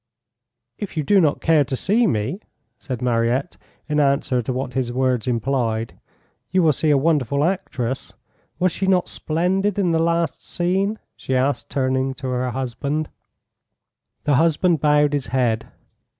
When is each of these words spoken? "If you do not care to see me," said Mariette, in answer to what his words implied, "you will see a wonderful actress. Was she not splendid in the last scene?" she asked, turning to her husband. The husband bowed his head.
"If 0.79 0.97
you 0.97 1.03
do 1.03 1.21
not 1.21 1.41
care 1.41 1.63
to 1.63 1.75
see 1.75 2.07
me," 2.07 2.39
said 2.79 3.03
Mariette, 3.03 3.57
in 3.87 3.99
answer 3.99 4.41
to 4.41 4.51
what 4.51 4.73
his 4.73 4.91
words 4.91 5.27
implied, 5.27 5.93
"you 6.49 6.63
will 6.63 6.73
see 6.73 6.89
a 6.89 6.97
wonderful 6.97 7.43
actress. 7.43 8.11
Was 8.57 8.71
she 8.71 8.87
not 8.87 9.07
splendid 9.07 9.77
in 9.77 9.91
the 9.91 9.99
last 9.99 10.43
scene?" 10.43 10.97
she 11.15 11.35
asked, 11.35 11.69
turning 11.69 12.15
to 12.15 12.25
her 12.29 12.49
husband. 12.49 13.09
The 14.23 14.37
husband 14.37 14.79
bowed 14.81 15.13
his 15.13 15.27
head. 15.27 15.67